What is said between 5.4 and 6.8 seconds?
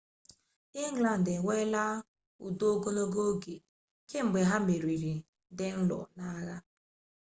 danelaw n'agha